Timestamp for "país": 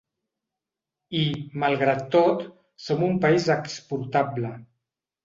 3.27-3.47